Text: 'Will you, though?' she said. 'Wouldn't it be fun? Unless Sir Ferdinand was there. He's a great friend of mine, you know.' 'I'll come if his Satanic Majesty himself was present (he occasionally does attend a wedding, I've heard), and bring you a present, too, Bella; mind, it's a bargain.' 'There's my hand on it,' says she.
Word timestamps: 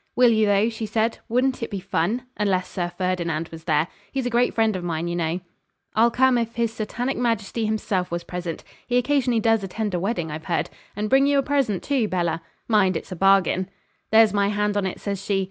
'Will 0.15 0.31
you, 0.31 0.47
though?' 0.47 0.67
she 0.67 0.87
said. 0.87 1.19
'Wouldn't 1.29 1.61
it 1.61 1.69
be 1.69 1.79
fun? 1.79 2.23
Unless 2.35 2.69
Sir 2.69 2.89
Ferdinand 2.97 3.49
was 3.49 3.65
there. 3.65 3.87
He's 4.11 4.25
a 4.25 4.31
great 4.31 4.51
friend 4.55 4.75
of 4.75 4.83
mine, 4.83 5.07
you 5.07 5.15
know.' 5.15 5.41
'I'll 5.95 6.09
come 6.09 6.39
if 6.39 6.55
his 6.55 6.73
Satanic 6.73 7.17
Majesty 7.17 7.67
himself 7.67 8.09
was 8.09 8.23
present 8.23 8.63
(he 8.87 8.97
occasionally 8.97 9.39
does 9.39 9.63
attend 9.63 9.93
a 9.93 9.99
wedding, 9.99 10.31
I've 10.31 10.45
heard), 10.45 10.71
and 10.95 11.07
bring 11.07 11.27
you 11.27 11.37
a 11.37 11.43
present, 11.43 11.83
too, 11.83 12.07
Bella; 12.07 12.41
mind, 12.67 12.97
it's 12.97 13.11
a 13.11 13.15
bargain.' 13.15 13.69
'There's 14.09 14.33
my 14.33 14.47
hand 14.47 14.75
on 14.75 14.87
it,' 14.87 14.99
says 14.99 15.23
she. 15.23 15.39